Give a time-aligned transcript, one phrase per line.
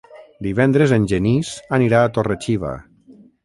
[0.45, 2.77] Divendres en Genís anirà a Torre-xiva.